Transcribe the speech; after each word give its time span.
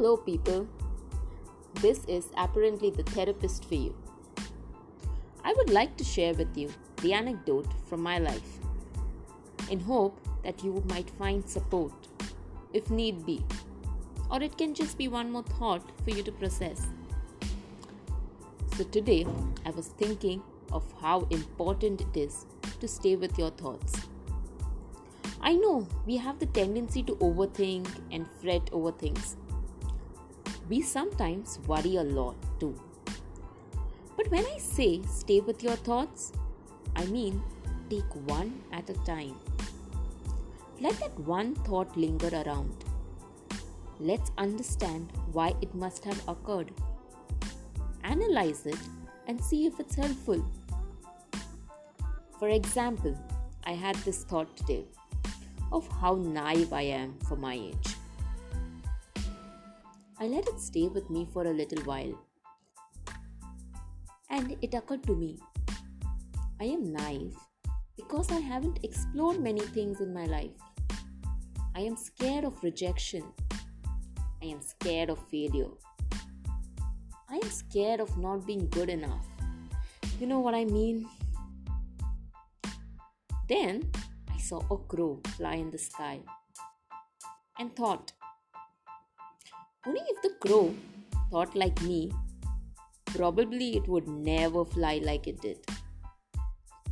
Hello, 0.00 0.16
people. 0.16 0.68
This 1.82 2.04
is 2.06 2.28
apparently 2.36 2.88
the 2.88 3.02
therapist 3.02 3.64
for 3.64 3.74
you. 3.74 3.96
I 5.42 5.52
would 5.54 5.70
like 5.70 5.96
to 5.96 6.04
share 6.04 6.34
with 6.34 6.56
you 6.56 6.70
the 7.02 7.14
anecdote 7.14 7.66
from 7.88 8.00
my 8.00 8.18
life 8.18 8.60
in 9.72 9.80
hope 9.80 10.20
that 10.44 10.62
you 10.62 10.84
might 10.88 11.10
find 11.18 11.44
support 11.44 11.90
if 12.72 12.92
need 12.92 13.26
be, 13.26 13.44
or 14.30 14.40
it 14.40 14.56
can 14.56 14.72
just 14.72 14.96
be 14.98 15.08
one 15.08 15.32
more 15.32 15.42
thought 15.42 15.90
for 16.04 16.10
you 16.10 16.22
to 16.22 16.30
process. 16.30 16.86
So, 18.76 18.84
today 18.84 19.26
I 19.66 19.70
was 19.70 19.88
thinking 19.88 20.44
of 20.70 20.84
how 21.00 21.26
important 21.30 22.02
it 22.02 22.16
is 22.16 22.46
to 22.78 22.86
stay 22.86 23.16
with 23.16 23.36
your 23.36 23.50
thoughts. 23.50 24.00
I 25.40 25.54
know 25.54 25.88
we 26.06 26.18
have 26.18 26.38
the 26.38 26.46
tendency 26.46 27.02
to 27.02 27.16
overthink 27.16 27.88
and 28.12 28.28
fret 28.40 28.70
over 28.72 28.92
things. 28.92 29.36
We 30.68 30.82
sometimes 30.82 31.58
worry 31.66 31.96
a 31.96 32.02
lot 32.02 32.36
too. 32.60 32.78
But 34.16 34.30
when 34.30 34.44
I 34.44 34.58
say 34.58 35.00
stay 35.08 35.40
with 35.40 35.62
your 35.62 35.76
thoughts, 35.76 36.32
I 36.94 37.06
mean 37.06 37.42
take 37.88 38.14
one 38.26 38.60
at 38.70 38.90
a 38.90 38.94
time. 39.04 39.36
Let 40.80 41.00
that 41.00 41.18
one 41.20 41.54
thought 41.54 41.96
linger 41.96 42.28
around. 42.28 42.84
Let's 43.98 44.30
understand 44.36 45.10
why 45.32 45.54
it 45.62 45.74
must 45.74 46.04
have 46.04 46.20
occurred. 46.28 46.70
Analyze 48.04 48.66
it 48.66 48.78
and 49.26 49.42
see 49.42 49.66
if 49.66 49.80
it's 49.80 49.94
helpful. 49.94 50.44
For 52.38 52.50
example, 52.50 53.16
I 53.64 53.72
had 53.72 53.96
this 53.96 54.22
thought 54.22 54.54
today 54.56 54.84
of 55.72 55.88
how 56.00 56.14
naive 56.14 56.72
I 56.72 56.82
am 56.82 57.18
for 57.26 57.36
my 57.36 57.54
age. 57.54 57.97
I 60.20 60.26
let 60.26 60.48
it 60.48 60.60
stay 60.60 60.88
with 60.88 61.08
me 61.10 61.28
for 61.32 61.46
a 61.46 61.52
little 61.52 61.82
while. 61.84 62.12
And 64.30 64.56
it 64.60 64.74
occurred 64.74 65.04
to 65.04 65.14
me 65.14 65.38
I 66.60 66.64
am 66.64 66.92
naive 66.92 67.36
because 67.96 68.32
I 68.32 68.40
haven't 68.40 68.80
explored 68.82 69.40
many 69.40 69.60
things 69.60 70.00
in 70.00 70.12
my 70.12 70.24
life. 70.24 70.50
I 71.76 71.82
am 71.82 71.96
scared 71.96 72.44
of 72.44 72.60
rejection. 72.64 73.22
I 74.42 74.46
am 74.46 74.60
scared 74.60 75.10
of 75.10 75.20
failure. 75.28 75.70
I 77.30 77.36
am 77.36 77.50
scared 77.50 78.00
of 78.00 78.18
not 78.18 78.44
being 78.44 78.68
good 78.70 78.88
enough. 78.88 79.26
You 80.18 80.26
know 80.26 80.40
what 80.40 80.54
I 80.54 80.64
mean? 80.64 81.08
Then 83.48 83.88
I 84.34 84.38
saw 84.38 84.62
a 84.68 84.78
crow 84.78 85.20
fly 85.36 85.54
in 85.54 85.70
the 85.70 85.78
sky 85.78 86.18
and 87.58 87.74
thought, 87.76 88.12
only 89.88 90.02
if 90.08 90.20
the 90.22 90.34
crow 90.46 90.74
thought 91.30 91.54
like 91.56 91.80
me, 91.82 92.12
probably 93.06 93.76
it 93.76 93.88
would 93.88 94.06
never 94.06 94.64
fly 94.64 95.00
like 95.02 95.26
it 95.26 95.40
did. 95.40 95.58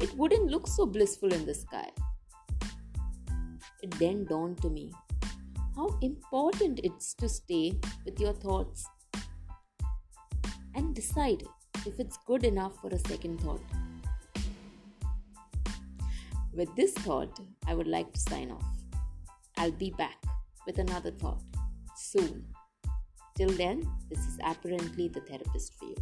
It 0.00 0.12
wouldn't 0.16 0.50
look 0.50 0.66
so 0.66 0.86
blissful 0.86 1.32
in 1.32 1.46
the 1.46 1.54
sky. 1.54 1.88
It 3.82 3.92
then 3.98 4.24
dawned 4.24 4.60
to 4.62 4.70
me 4.70 4.90
how 5.76 5.98
important 6.02 6.80
it's 6.82 7.14
to 7.14 7.28
stay 7.28 7.78
with 8.04 8.18
your 8.18 8.32
thoughts 8.32 8.84
and 10.74 10.94
decide 10.94 11.44
if 11.86 12.00
it's 12.00 12.18
good 12.26 12.44
enough 12.44 12.80
for 12.80 12.88
a 12.88 12.98
second 12.98 13.40
thought. 13.40 13.62
With 16.52 16.74
this 16.74 16.92
thought, 16.94 17.38
I 17.68 17.74
would 17.74 17.86
like 17.86 18.12
to 18.12 18.20
sign 18.20 18.50
off. 18.50 18.64
I'll 19.56 19.70
be 19.70 19.90
back 19.90 20.16
with 20.66 20.78
another 20.78 21.12
thought 21.12 21.42
soon. 21.94 22.46
Till 23.40 23.56
then, 23.56 23.90
this 24.10 24.18
is 24.18 24.38
apparently 24.44 25.08
the 25.08 25.20
therapist 25.20 25.72
for 25.78 25.86
you. 25.86 25.96